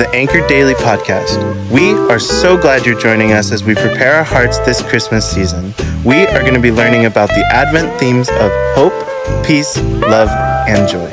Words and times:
the 0.00 0.08
Anchor 0.16 0.46
Daily 0.46 0.72
Podcast. 0.72 1.70
We 1.70 1.92
are 2.10 2.18
so 2.18 2.56
glad 2.56 2.86
you're 2.86 2.98
joining 2.98 3.32
us 3.32 3.52
as 3.52 3.62
we 3.62 3.74
prepare 3.74 4.14
our 4.14 4.24
hearts 4.24 4.58
this 4.60 4.80
Christmas 4.80 5.30
season. 5.30 5.74
We 6.06 6.26
are 6.28 6.40
going 6.40 6.54
to 6.54 6.58
be 6.60 6.72
learning 6.72 7.04
about 7.04 7.28
the 7.28 7.46
Advent 7.52 8.00
themes 8.00 8.30
of 8.30 8.50
hope, 8.74 8.94
peace, 9.44 9.76
love, 9.76 10.30
and 10.66 10.88
joy. 10.88 11.10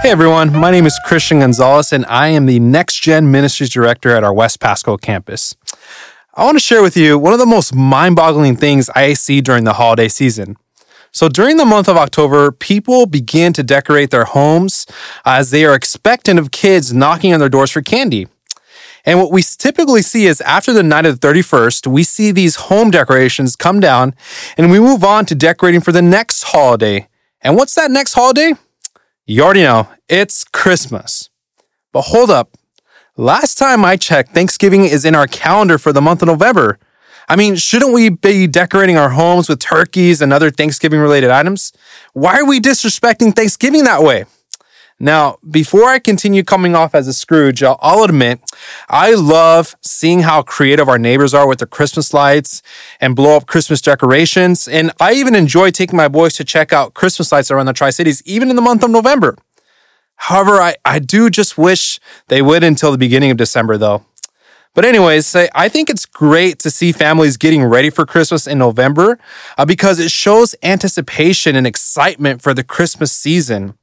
Hey 0.00 0.10
everyone, 0.10 0.56
my 0.56 0.70
name 0.70 0.86
is 0.86 0.96
Christian 1.04 1.40
Gonzalez, 1.40 1.92
and 1.92 2.06
I 2.06 2.28
am 2.28 2.46
the 2.46 2.60
Next 2.60 3.00
Gen 3.00 3.32
Ministries 3.32 3.70
Director 3.70 4.10
at 4.10 4.22
our 4.22 4.32
West 4.32 4.60
Pasco 4.60 4.96
campus. 4.96 5.56
I 6.34 6.44
want 6.44 6.54
to 6.54 6.62
share 6.62 6.82
with 6.82 6.96
you 6.96 7.18
one 7.18 7.32
of 7.32 7.40
the 7.40 7.46
most 7.46 7.74
mind 7.74 8.14
boggling 8.14 8.54
things 8.54 8.88
I 8.90 9.14
see 9.14 9.40
during 9.40 9.64
the 9.64 9.72
holiday 9.72 10.06
season. 10.06 10.56
So 11.12 11.28
during 11.28 11.56
the 11.56 11.64
month 11.64 11.88
of 11.88 11.96
October, 11.96 12.52
people 12.52 13.06
begin 13.06 13.52
to 13.54 13.62
decorate 13.62 14.10
their 14.10 14.24
homes 14.24 14.86
uh, 15.24 15.36
as 15.38 15.50
they 15.50 15.64
are 15.64 15.74
expectant 15.74 16.38
of 16.38 16.50
kids 16.50 16.92
knocking 16.92 17.32
on 17.32 17.40
their 17.40 17.48
doors 17.48 17.70
for 17.70 17.82
candy. 17.82 18.28
And 19.04 19.18
what 19.18 19.32
we 19.32 19.42
typically 19.42 20.02
see 20.02 20.26
is 20.26 20.40
after 20.42 20.72
the 20.72 20.82
night 20.82 21.06
of 21.06 21.20
the 21.20 21.26
31st, 21.26 21.86
we 21.86 22.02
see 22.02 22.30
these 22.30 22.56
home 22.56 22.90
decorations 22.90 23.56
come 23.56 23.80
down 23.80 24.14
and 24.56 24.70
we 24.70 24.78
move 24.78 25.02
on 25.02 25.26
to 25.26 25.34
decorating 25.34 25.80
for 25.80 25.92
the 25.92 26.02
next 26.02 26.44
holiday. 26.44 27.08
And 27.40 27.56
what's 27.56 27.74
that 27.74 27.90
next 27.90 28.12
holiday? 28.12 28.52
You 29.26 29.42
already 29.42 29.62
know, 29.62 29.88
it's 30.08 30.44
Christmas. 30.44 31.30
But 31.92 32.02
hold 32.02 32.30
up. 32.30 32.56
Last 33.16 33.56
time 33.56 33.84
I 33.84 33.96
checked, 33.96 34.32
Thanksgiving 34.32 34.84
is 34.84 35.04
in 35.04 35.14
our 35.14 35.26
calendar 35.26 35.78
for 35.78 35.92
the 35.92 36.00
month 36.00 36.22
of 36.22 36.28
November. 36.28 36.78
I 37.30 37.36
mean, 37.36 37.54
shouldn't 37.54 37.92
we 37.92 38.08
be 38.08 38.48
decorating 38.48 38.96
our 38.96 39.10
homes 39.10 39.48
with 39.48 39.60
turkeys 39.60 40.20
and 40.20 40.32
other 40.32 40.50
Thanksgiving 40.50 40.98
related 40.98 41.30
items? 41.30 41.72
Why 42.12 42.40
are 42.40 42.44
we 42.44 42.58
disrespecting 42.58 43.36
Thanksgiving 43.36 43.84
that 43.84 44.02
way? 44.02 44.24
Now, 44.98 45.38
before 45.48 45.84
I 45.84 46.00
continue 46.00 46.42
coming 46.42 46.74
off 46.74 46.92
as 46.92 47.06
a 47.06 47.12
Scrooge, 47.12 47.62
I'll 47.62 48.02
admit 48.02 48.40
I 48.88 49.14
love 49.14 49.76
seeing 49.80 50.22
how 50.22 50.42
creative 50.42 50.88
our 50.88 50.98
neighbors 50.98 51.32
are 51.32 51.46
with 51.46 51.60
their 51.60 51.68
Christmas 51.68 52.12
lights 52.12 52.62
and 53.00 53.14
blow 53.14 53.36
up 53.36 53.46
Christmas 53.46 53.80
decorations. 53.80 54.66
And 54.66 54.90
I 54.98 55.12
even 55.12 55.36
enjoy 55.36 55.70
taking 55.70 55.96
my 55.96 56.08
boys 56.08 56.34
to 56.34 56.44
check 56.44 56.72
out 56.72 56.94
Christmas 56.94 57.30
lights 57.30 57.52
around 57.52 57.66
the 57.66 57.72
Tri 57.72 57.90
Cities, 57.90 58.24
even 58.26 58.50
in 58.50 58.56
the 58.56 58.62
month 58.62 58.82
of 58.82 58.90
November. 58.90 59.38
However, 60.16 60.60
I, 60.60 60.74
I 60.84 60.98
do 60.98 61.30
just 61.30 61.56
wish 61.56 62.00
they 62.26 62.42
would 62.42 62.64
until 62.64 62.90
the 62.90 62.98
beginning 62.98 63.30
of 63.30 63.36
December, 63.36 63.78
though. 63.78 64.04
But 64.74 64.84
anyways, 64.84 65.34
I 65.34 65.68
think 65.68 65.90
it's 65.90 66.06
great 66.06 66.60
to 66.60 66.70
see 66.70 66.92
families 66.92 67.36
getting 67.36 67.64
ready 67.64 67.90
for 67.90 68.06
Christmas 68.06 68.46
in 68.46 68.58
November 68.58 69.18
uh, 69.58 69.64
because 69.64 69.98
it 69.98 70.10
shows 70.12 70.54
anticipation 70.62 71.56
and 71.56 71.66
excitement 71.66 72.40
for 72.40 72.54
the 72.54 72.62
Christmas 72.62 73.10
season. 73.10 73.74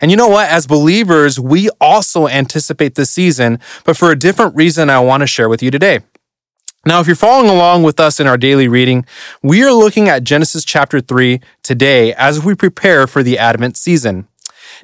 And 0.00 0.10
you 0.10 0.16
know 0.16 0.28
what? 0.28 0.48
As 0.48 0.66
believers, 0.66 1.38
we 1.38 1.68
also 1.78 2.26
anticipate 2.26 2.94
this 2.94 3.10
season, 3.10 3.58
but 3.84 3.98
for 3.98 4.10
a 4.10 4.18
different 4.18 4.56
reason 4.56 4.88
I 4.88 5.00
want 5.00 5.20
to 5.22 5.26
share 5.26 5.48
with 5.48 5.62
you 5.62 5.70
today. 5.70 6.00
Now, 6.86 7.00
if 7.00 7.06
you're 7.06 7.16
following 7.16 7.50
along 7.50 7.82
with 7.82 8.00
us 8.00 8.18
in 8.18 8.26
our 8.26 8.38
daily 8.38 8.66
reading, 8.66 9.04
we 9.42 9.62
are 9.62 9.72
looking 9.72 10.08
at 10.08 10.24
Genesis 10.24 10.64
chapter 10.64 11.02
3 11.02 11.38
today 11.62 12.14
as 12.14 12.42
we 12.42 12.54
prepare 12.54 13.06
for 13.06 13.22
the 13.22 13.36
Advent 13.36 13.76
season. 13.76 14.26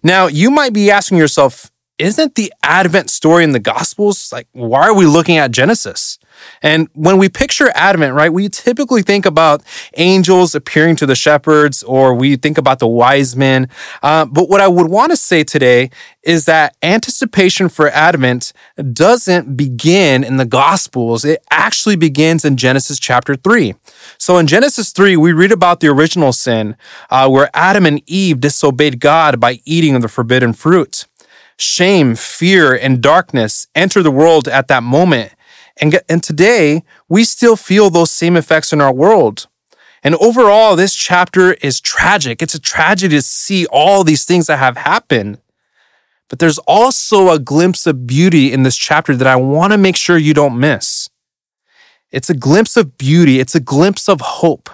Now, 0.03 0.27
you 0.27 0.51
might 0.51 0.75
be 0.75 0.91
asking 0.91 1.17
yourself, 1.17 1.73
isn't 1.99 2.35
the 2.35 2.53
Advent 2.63 3.11
story 3.11 3.45
in 3.45 3.53
the 3.53 3.59
Gospels 3.59 4.31
like, 4.33 4.49
why 4.53 4.83
are 4.83 4.95
we 4.95 5.07
looking 5.07 5.39
at 5.39 5.51
Genesis? 5.51 6.19
And 6.63 6.89
when 6.93 7.17
we 7.17 7.31
picture 7.31 7.71
Advent, 7.75 8.15
right, 8.15 8.33
we 8.33 8.51
typically 8.51 9.03
think 9.03 9.25
about 9.25 9.63
angels 9.97 10.55
appearing 10.55 10.97
to 10.97 11.07
the 11.07 11.15
shepherds 11.15 11.83
or 11.83 12.15
we 12.15 12.37
think 12.37 12.59
about 12.59 12.79
the 12.79 12.87
wise 12.87 13.35
men. 13.35 13.69
Uh, 14.03 14.27
but 14.27 14.49
what 14.51 14.61
I 14.61 14.69
would 14.69 14.91
want 14.91 15.11
to 15.13 15.17
say 15.17 15.45
today 15.45 15.91
is 16.23 16.45
that 16.45 16.77
anticipation 16.83 17.71
for 17.71 17.89
Advent 17.89 18.53
doesn't 18.93 19.57
begin 19.57 20.23
in 20.25 20.37
the 20.37 20.45
Gospels. 20.45 21.25
It 21.25 21.43
actually 21.51 21.97
begins 21.97 22.45
in 22.45 22.59
Genesis 22.59 22.99
chapter 22.99 23.37
3. 23.37 23.75
So 24.19 24.37
in 24.37 24.47
Genesis 24.47 24.93
3, 24.93 25.17
we 25.17 25.33
read 25.33 25.53
about 25.53 25.81
the 25.81 25.89
original 25.89 26.33
sin 26.33 26.77
uh, 27.09 27.29
where 27.31 27.49
Adam 27.55 27.87
and 27.87 28.03
Eve 28.07 28.41
disobeyed 28.41 29.01
God 29.01 29.41
by 29.41 29.61
eating 29.65 29.95
of 29.95 30.03
the 30.03 30.09
forbidden 30.09 30.53
fruit 30.53 31.07
shame, 31.57 32.15
fear, 32.15 32.75
and 32.75 33.03
darkness 33.03 33.67
enter 33.75 34.03
the 34.03 34.11
world 34.11 34.49
at 34.49 34.69
that 34.69 34.83
moment. 34.83 35.33
And, 35.79 36.01
and 36.09 36.23
today, 36.23 36.83
we 37.09 37.25
still 37.25 37.57
feel 37.57 37.91
those 37.91 38.11
same 38.11 38.37
effects 38.37 38.73
in 38.73 38.81
our 38.81 38.93
world. 38.93 39.47
And 40.03 40.15
overall, 40.17 40.77
this 40.77 40.95
chapter 40.95 41.55
is 41.55 41.81
tragic. 41.81 42.41
It's 42.41 42.55
a 42.55 42.61
tragedy 42.61 43.17
to 43.17 43.23
see 43.23 43.67
all 43.67 44.05
these 44.05 44.25
things 44.25 44.47
that 44.47 44.59
have 44.59 44.77
happened. 44.77 45.39
But 46.29 46.39
there's 46.39 46.59
also 46.59 47.31
a 47.31 47.39
glimpse 47.39 47.87
of 47.87 48.07
beauty 48.07 48.53
in 48.53 48.63
this 48.63 48.77
chapter 48.77 49.15
that 49.17 49.27
I 49.27 49.37
want 49.37 49.73
to 49.73 49.79
make 49.79 49.97
sure 49.97 50.17
you 50.17 50.35
don't 50.35 50.59
miss. 50.59 51.09
It's 52.11 52.31
a 52.31 52.35
glimpse 52.35 52.77
of 52.77 52.99
beauty. 52.99 53.41
It's 53.41 53.55
a 53.55 53.61
glimpse 53.61 54.09
of 54.09 54.21
hope. 54.21 54.71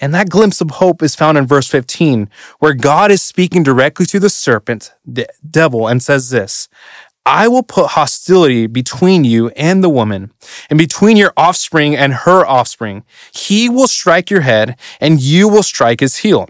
And 0.00 0.12
that 0.12 0.28
glimpse 0.28 0.60
of 0.60 0.72
hope 0.72 1.02
is 1.02 1.14
found 1.14 1.38
in 1.38 1.46
verse 1.46 1.66
15, 1.68 2.28
where 2.58 2.74
God 2.74 3.10
is 3.10 3.22
speaking 3.22 3.62
directly 3.62 4.04
to 4.06 4.20
the 4.20 4.28
serpent, 4.28 4.92
the 5.04 5.26
devil, 5.48 5.88
and 5.88 6.02
says 6.02 6.30
this 6.30 6.68
I 7.26 7.48
will 7.48 7.64
put 7.64 7.88
hostility 7.88 8.68
between 8.68 9.24
you 9.24 9.48
and 9.50 9.82
the 9.82 9.88
woman, 9.88 10.32
and 10.70 10.78
between 10.78 11.16
your 11.16 11.32
offspring 11.36 11.96
and 11.96 12.12
her 12.12 12.46
offspring. 12.46 13.04
He 13.34 13.68
will 13.68 13.88
strike 13.88 14.30
your 14.30 14.42
head, 14.42 14.78
and 15.00 15.20
you 15.20 15.48
will 15.48 15.64
strike 15.64 16.00
his 16.00 16.18
heel. 16.18 16.48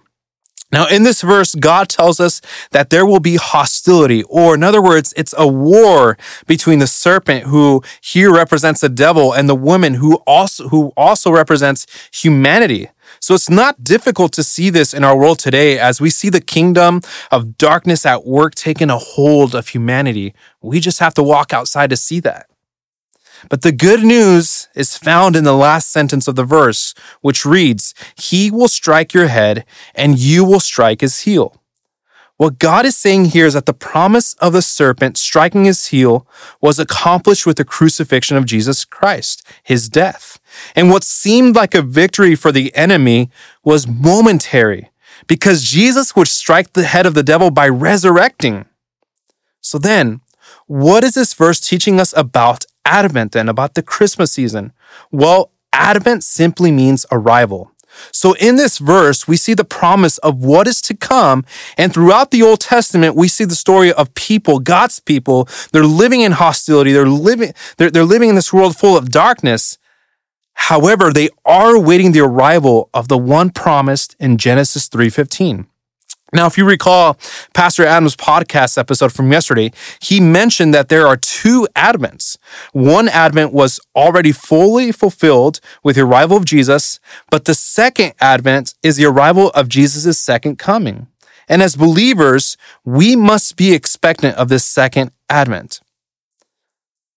Now, 0.72 0.86
in 0.88 1.04
this 1.04 1.22
verse, 1.22 1.54
God 1.54 1.88
tells 1.88 2.18
us 2.18 2.42
that 2.72 2.90
there 2.90 3.06
will 3.06 3.20
be 3.20 3.36
hostility, 3.36 4.24
or 4.24 4.54
in 4.54 4.64
other 4.64 4.82
words, 4.82 5.14
it's 5.16 5.34
a 5.38 5.46
war 5.46 6.18
between 6.46 6.80
the 6.80 6.86
serpent, 6.88 7.44
who 7.44 7.82
here 8.02 8.32
represents 8.32 8.80
the 8.80 8.88
devil, 8.88 9.32
and 9.32 9.48
the 9.48 9.54
woman, 9.54 9.94
who 9.94 10.16
also, 10.26 10.68
who 10.68 10.92
also 10.96 11.30
represents 11.30 11.86
humanity. 12.12 12.88
So 13.26 13.34
it's 13.34 13.50
not 13.50 13.82
difficult 13.82 14.32
to 14.34 14.44
see 14.44 14.70
this 14.70 14.94
in 14.94 15.02
our 15.02 15.18
world 15.18 15.40
today 15.40 15.80
as 15.80 16.00
we 16.00 16.10
see 16.10 16.28
the 16.28 16.40
kingdom 16.40 17.00
of 17.32 17.58
darkness 17.58 18.06
at 18.06 18.24
work 18.24 18.54
taking 18.54 18.88
a 18.88 18.98
hold 18.98 19.52
of 19.52 19.66
humanity. 19.66 20.32
We 20.62 20.78
just 20.78 21.00
have 21.00 21.12
to 21.14 21.24
walk 21.24 21.52
outside 21.52 21.90
to 21.90 21.96
see 21.96 22.20
that. 22.20 22.46
But 23.50 23.62
the 23.62 23.72
good 23.72 24.04
news 24.04 24.68
is 24.76 24.96
found 24.96 25.34
in 25.34 25.42
the 25.42 25.56
last 25.56 25.90
sentence 25.90 26.28
of 26.28 26.36
the 26.36 26.44
verse, 26.44 26.94
which 27.20 27.44
reads, 27.44 27.94
He 28.16 28.48
will 28.48 28.68
strike 28.68 29.12
your 29.12 29.26
head 29.26 29.64
and 29.96 30.20
you 30.20 30.44
will 30.44 30.60
strike 30.60 31.00
his 31.00 31.22
heel. 31.22 31.60
What 32.36 32.58
God 32.58 32.84
is 32.84 32.96
saying 32.96 33.26
here 33.26 33.46
is 33.46 33.54
that 33.54 33.64
the 33.64 33.72
promise 33.72 34.34
of 34.34 34.52
the 34.52 34.60
serpent 34.60 35.16
striking 35.16 35.64
his 35.64 35.86
heel 35.86 36.26
was 36.60 36.78
accomplished 36.78 37.46
with 37.46 37.56
the 37.56 37.64
crucifixion 37.64 38.36
of 38.36 38.44
Jesus 38.44 38.84
Christ, 38.84 39.46
his 39.62 39.88
death. 39.88 40.38
And 40.74 40.90
what 40.90 41.02
seemed 41.02 41.56
like 41.56 41.74
a 41.74 41.80
victory 41.80 42.34
for 42.34 42.52
the 42.52 42.74
enemy 42.74 43.30
was 43.64 43.88
momentary 43.88 44.90
because 45.26 45.62
Jesus 45.62 46.14
would 46.14 46.28
strike 46.28 46.74
the 46.74 46.84
head 46.84 47.06
of 47.06 47.14
the 47.14 47.22
devil 47.22 47.50
by 47.50 47.68
resurrecting. 47.68 48.66
So 49.62 49.78
then, 49.78 50.20
what 50.66 51.04
is 51.04 51.14
this 51.14 51.32
verse 51.32 51.58
teaching 51.58 51.98
us 51.98 52.12
about 52.16 52.66
Advent 52.84 53.34
and 53.34 53.48
about 53.48 53.74
the 53.74 53.82
Christmas 53.82 54.32
season? 54.32 54.72
Well, 55.10 55.52
Advent 55.72 56.22
simply 56.22 56.70
means 56.70 57.06
arrival. 57.10 57.72
So 58.12 58.34
in 58.34 58.56
this 58.56 58.78
verse, 58.78 59.26
we 59.28 59.36
see 59.36 59.54
the 59.54 59.64
promise 59.64 60.18
of 60.18 60.44
what 60.44 60.66
is 60.66 60.80
to 60.82 60.94
come. 60.94 61.44
And 61.76 61.92
throughout 61.92 62.30
the 62.30 62.42
Old 62.42 62.60
Testament, 62.60 63.14
we 63.14 63.28
see 63.28 63.44
the 63.44 63.54
story 63.54 63.92
of 63.92 64.14
people, 64.14 64.58
God's 64.58 65.00
people. 65.00 65.48
They're 65.72 65.84
living 65.84 66.20
in 66.20 66.32
hostility. 66.32 66.92
They're 66.92 67.06
living, 67.06 67.52
they're, 67.76 67.90
they're 67.90 68.04
living 68.04 68.28
in 68.28 68.34
this 68.34 68.52
world 68.52 68.76
full 68.76 68.96
of 68.96 69.10
darkness. 69.10 69.78
However, 70.54 71.12
they 71.12 71.28
are 71.44 71.78
waiting 71.78 72.12
the 72.12 72.20
arrival 72.20 72.88
of 72.94 73.08
the 73.08 73.18
one 73.18 73.50
promised 73.50 74.16
in 74.18 74.38
Genesis 74.38 74.88
3:15. 74.88 75.66
Now, 76.36 76.44
if 76.44 76.58
you 76.58 76.66
recall 76.66 77.16
Pastor 77.54 77.86
Adam's 77.86 78.14
podcast 78.14 78.76
episode 78.76 79.10
from 79.10 79.32
yesterday, 79.32 79.72
he 80.02 80.20
mentioned 80.20 80.74
that 80.74 80.90
there 80.90 81.06
are 81.06 81.16
two 81.16 81.66
advents. 81.74 82.36
One 82.74 83.08
advent 83.08 83.54
was 83.54 83.80
already 83.96 84.32
fully 84.32 84.92
fulfilled 84.92 85.60
with 85.82 85.96
the 85.96 86.02
arrival 86.02 86.36
of 86.36 86.44
Jesus, 86.44 87.00
but 87.30 87.46
the 87.46 87.54
second 87.54 88.12
advent 88.20 88.74
is 88.82 88.98
the 88.98 89.06
arrival 89.06 89.48
of 89.54 89.70
Jesus' 89.70 90.18
second 90.18 90.58
coming. 90.58 91.06
And 91.48 91.62
as 91.62 91.74
believers, 91.74 92.58
we 92.84 93.16
must 93.16 93.56
be 93.56 93.72
expectant 93.72 94.36
of 94.36 94.50
this 94.50 94.64
second 94.66 95.12
advent. 95.30 95.80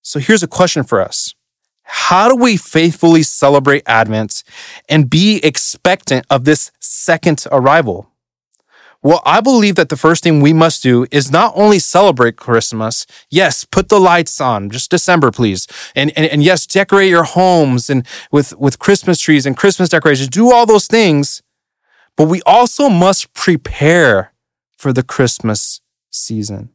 So 0.02 0.22
here's 0.22 0.44
a 0.44 0.48
question 0.48 0.86
for 0.86 1.02
us. 1.02 1.36
How 1.84 2.30
do 2.30 2.38
we 2.38 2.56
faithfully 2.56 3.24
celebrate 3.24 3.84
Advent 3.86 4.44
and 4.88 5.10
be 5.10 5.42
expectant 5.44 6.26
of 6.30 6.46
this 6.46 6.72
second 6.80 7.46
arrival? 7.52 8.09
Well, 9.02 9.22
I 9.26 9.40
believe 9.40 9.76
that 9.76 9.88
the 9.88 9.96
first 9.96 10.24
thing 10.24 10.42
we 10.42 10.52
must 10.52 10.84
do 10.84 11.06
is 11.10 11.32
not 11.32 11.54
only 11.56 11.80
celebrate 11.80 12.36
Christmas. 12.36 13.06
Yes, 13.30 13.64
put 13.64 13.88
the 13.88 14.00
lights 14.00 14.42
on, 14.42 14.70
just 14.70 14.92
December, 14.92 15.32
please. 15.32 15.68
And, 15.96 16.12
and, 16.18 16.26
and 16.26 16.44
yes, 16.44 16.66
decorate 16.66 17.10
your 17.10 17.24
homes 17.24 17.90
and 17.90 18.06
with, 18.30 18.54
with 18.58 18.78
Christmas 18.78 19.20
trees 19.20 19.46
and 19.46 19.56
Christmas 19.56 19.88
decorations. 19.90 20.28
Do 20.28 20.52
all 20.52 20.66
those 20.66 20.88
things. 20.88 21.42
But 22.18 22.28
we 22.28 22.42
also 22.46 22.90
must 22.90 23.34
prepare 23.34 24.34
for 24.78 24.92
the 24.92 25.04
Christmas 25.04 25.80
season. 26.12 26.70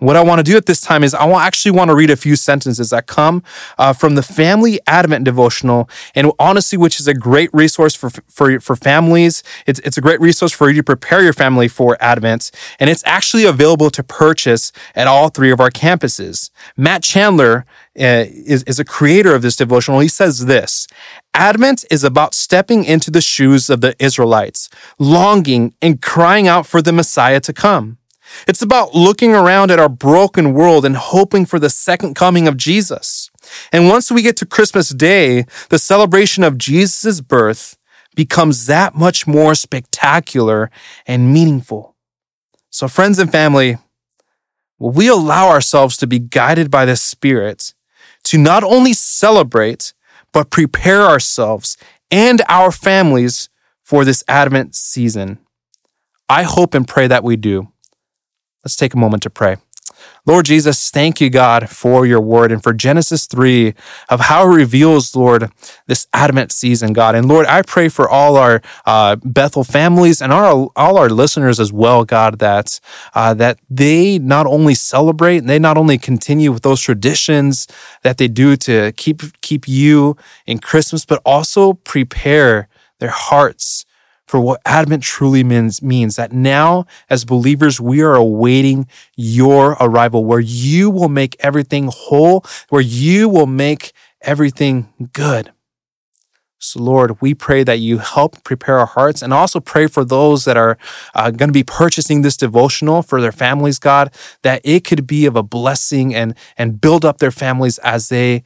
What 0.00 0.14
I 0.14 0.22
want 0.22 0.38
to 0.38 0.44
do 0.44 0.56
at 0.56 0.66
this 0.66 0.80
time 0.80 1.02
is 1.02 1.12
I 1.12 1.28
actually 1.44 1.72
want 1.72 1.88
to 1.88 1.94
read 1.96 2.10
a 2.10 2.16
few 2.16 2.36
sentences 2.36 2.90
that 2.90 3.08
come 3.08 3.42
uh, 3.78 3.92
from 3.92 4.14
the 4.14 4.22
Family 4.22 4.78
Advent 4.86 5.24
Devotional, 5.24 5.90
and 6.14 6.30
honestly, 6.38 6.78
which 6.78 7.00
is 7.00 7.08
a 7.08 7.14
great 7.14 7.50
resource 7.52 7.96
for 7.96 8.10
for 8.28 8.60
for 8.60 8.76
families. 8.76 9.42
It's 9.66 9.80
it's 9.80 9.98
a 9.98 10.00
great 10.00 10.20
resource 10.20 10.52
for 10.52 10.70
you 10.70 10.76
to 10.76 10.84
prepare 10.84 11.22
your 11.22 11.32
family 11.32 11.66
for 11.66 11.96
Advent, 12.00 12.52
and 12.78 12.88
it's 12.88 13.02
actually 13.06 13.44
available 13.44 13.90
to 13.90 14.04
purchase 14.04 14.70
at 14.94 15.08
all 15.08 15.30
three 15.30 15.50
of 15.50 15.58
our 15.60 15.70
campuses. 15.70 16.50
Matt 16.76 17.02
Chandler 17.02 17.66
uh, 17.98 18.24
is 18.28 18.62
is 18.64 18.78
a 18.78 18.84
creator 18.84 19.34
of 19.34 19.42
this 19.42 19.56
devotional. 19.56 19.98
He 19.98 20.08
says 20.08 20.46
this: 20.46 20.86
Advent 21.34 21.84
is 21.90 22.04
about 22.04 22.34
stepping 22.34 22.84
into 22.84 23.10
the 23.10 23.20
shoes 23.20 23.68
of 23.68 23.80
the 23.80 23.96
Israelites, 23.98 24.70
longing 25.00 25.74
and 25.82 26.00
crying 26.00 26.46
out 26.46 26.66
for 26.66 26.80
the 26.80 26.92
Messiah 26.92 27.40
to 27.40 27.52
come. 27.52 27.97
It's 28.46 28.62
about 28.62 28.94
looking 28.94 29.34
around 29.34 29.70
at 29.70 29.78
our 29.78 29.88
broken 29.88 30.54
world 30.54 30.84
and 30.84 30.96
hoping 30.96 31.46
for 31.46 31.58
the 31.58 31.70
second 31.70 32.14
coming 32.14 32.48
of 32.48 32.56
Jesus. 32.56 33.30
And 33.72 33.88
once 33.88 34.10
we 34.10 34.22
get 34.22 34.36
to 34.38 34.46
Christmas 34.46 34.90
Day, 34.90 35.44
the 35.70 35.78
celebration 35.78 36.44
of 36.44 36.58
Jesus' 36.58 37.20
birth 37.20 37.76
becomes 38.14 38.66
that 38.66 38.94
much 38.94 39.26
more 39.26 39.54
spectacular 39.54 40.70
and 41.06 41.32
meaningful. 41.32 41.94
So, 42.70 42.88
friends 42.88 43.18
and 43.18 43.30
family, 43.30 43.78
will 44.78 44.90
we 44.90 45.08
allow 45.08 45.48
ourselves 45.48 45.96
to 45.98 46.06
be 46.06 46.18
guided 46.18 46.70
by 46.70 46.84
the 46.84 46.96
Spirit 46.96 47.74
to 48.24 48.38
not 48.38 48.64
only 48.64 48.92
celebrate, 48.92 49.92
but 50.32 50.50
prepare 50.50 51.02
ourselves 51.02 51.76
and 52.10 52.42
our 52.48 52.70
families 52.72 53.48
for 53.82 54.04
this 54.04 54.24
Advent 54.28 54.74
season? 54.74 55.38
I 56.28 56.42
hope 56.42 56.74
and 56.74 56.86
pray 56.86 57.06
that 57.06 57.24
we 57.24 57.36
do. 57.36 57.72
Let's 58.64 58.76
take 58.76 58.94
a 58.94 58.98
moment 58.98 59.22
to 59.24 59.30
pray. 59.30 59.56
Lord 60.26 60.44
Jesus, 60.44 60.90
thank 60.90 61.20
you, 61.20 61.30
God, 61.30 61.70
for 61.70 62.04
your 62.04 62.20
word 62.20 62.52
and 62.52 62.62
for 62.62 62.72
Genesis 62.72 63.26
3 63.26 63.74
of 64.10 64.20
how 64.20 64.44
it 64.44 64.54
reveals, 64.54 65.16
Lord, 65.16 65.50
this 65.86 66.06
Advent 66.12 66.52
season, 66.52 66.92
God. 66.92 67.14
And 67.14 67.26
Lord, 67.26 67.46
I 67.46 67.62
pray 67.62 67.88
for 67.88 68.08
all 68.08 68.36
our 68.36 68.60
uh, 68.84 69.16
Bethel 69.24 69.64
families 69.64 70.20
and 70.20 70.32
our, 70.32 70.68
all 70.76 70.98
our 70.98 71.08
listeners 71.08 71.58
as 71.58 71.72
well, 71.72 72.04
God, 72.04 72.40
that, 72.40 72.78
uh, 73.14 73.32
that 73.34 73.58
they 73.70 74.18
not 74.18 74.46
only 74.46 74.74
celebrate 74.74 75.38
and 75.38 75.48
they 75.48 75.58
not 75.58 75.78
only 75.78 75.96
continue 75.98 76.52
with 76.52 76.62
those 76.62 76.80
traditions 76.80 77.66
that 78.02 78.18
they 78.18 78.28
do 78.28 78.56
to 78.56 78.92
keep, 78.92 79.22
keep 79.40 79.66
you 79.66 80.16
in 80.46 80.58
Christmas, 80.58 81.06
but 81.06 81.22
also 81.24 81.72
prepare 81.72 82.68
their 82.98 83.10
hearts 83.10 83.86
for 84.28 84.40
what 84.40 84.60
Advent 84.66 85.02
truly 85.02 85.42
means, 85.42 85.82
means 85.82 86.16
that 86.16 86.32
now, 86.32 86.84
as 87.08 87.24
believers, 87.24 87.80
we 87.80 88.02
are 88.02 88.14
awaiting 88.14 88.86
your 89.16 89.72
arrival, 89.80 90.24
where 90.24 90.38
you 90.38 90.90
will 90.90 91.08
make 91.08 91.34
everything 91.40 91.88
whole, 91.90 92.44
where 92.68 92.82
you 92.82 93.28
will 93.28 93.46
make 93.46 93.92
everything 94.20 94.92
good. 95.14 95.50
So, 96.60 96.82
Lord, 96.82 97.22
we 97.22 97.34
pray 97.34 97.64
that 97.64 97.78
you 97.78 97.98
help 97.98 98.44
prepare 98.44 98.78
our 98.80 98.86
hearts 98.86 99.22
and 99.22 99.32
also 99.32 99.60
pray 99.60 99.86
for 99.86 100.04
those 100.04 100.44
that 100.44 100.58
are 100.58 100.76
uh, 101.14 101.30
going 101.30 101.48
to 101.48 101.52
be 101.52 101.64
purchasing 101.64 102.20
this 102.20 102.36
devotional 102.36 103.00
for 103.00 103.22
their 103.22 103.32
families, 103.32 103.78
God, 103.78 104.12
that 104.42 104.60
it 104.62 104.84
could 104.84 105.06
be 105.06 105.24
of 105.24 105.36
a 105.36 105.42
blessing 105.42 106.14
and, 106.14 106.34
and 106.58 106.80
build 106.80 107.04
up 107.04 107.18
their 107.18 107.30
families 107.30 107.78
as 107.78 108.10
they 108.10 108.42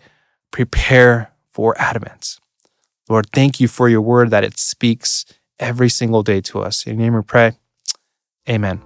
prepare 0.53 1.33
for 1.51 1.77
Advent. 1.81 2.39
Lord, 3.09 3.27
thank 3.33 3.59
you 3.59 3.67
for 3.67 3.89
your 3.89 4.03
word 4.03 4.31
that 4.31 4.45
it 4.45 4.59
speaks 4.59 5.25
every 5.63 5.89
single 5.89 6.23
day 6.23 6.41
to 6.43 6.61
us. 6.61 6.87
In 6.87 6.99
your 6.99 7.05
name 7.05 7.15
we 7.15 7.23
pray. 7.23 7.53
Amen. 8.49 8.83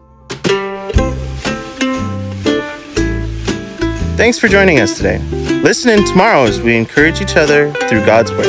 Thanks 4.17 4.39
for 4.39 4.49
joining 4.49 4.81
us 4.81 4.97
today. 4.97 5.19
Listen 5.63 5.91
in 5.91 6.05
tomorrow 6.07 6.45
as 6.45 6.61
we 6.61 6.77
encourage 6.77 7.21
each 7.21 7.37
other 7.37 7.73
through 7.89 8.05
God's 8.07 8.31
Word. 8.31 8.47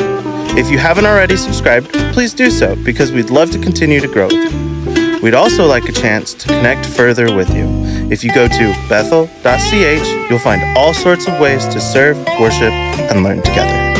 If 0.57 0.69
you 0.69 0.77
haven't 0.77 1.05
already 1.05 1.35
subscribed, 1.37 1.91
please 2.13 2.33
do 2.33 2.49
so 2.49 2.75
because 2.83 3.11
we'd 3.11 3.29
love 3.29 3.51
to 3.51 3.59
continue 3.59 3.99
to 3.99 4.07
grow 4.07 4.27
with 4.27 4.53
you. 4.53 5.19
We'd 5.21 5.33
also 5.33 5.65
like 5.65 5.89
a 5.89 5.91
chance 5.91 6.33
to 6.33 6.47
connect 6.47 6.85
further 6.85 7.35
with 7.35 7.49
you. 7.53 7.65
If 8.11 8.23
you 8.23 8.33
go 8.33 8.47
to 8.47 8.87
bethel.ch, 8.87 10.29
you'll 10.29 10.39
find 10.39 10.77
all 10.77 10.93
sorts 10.93 11.27
of 11.27 11.39
ways 11.39 11.67
to 11.67 11.81
serve, 11.81 12.17
worship, 12.39 12.71
and 12.71 13.23
learn 13.23 13.41
together. 13.41 13.96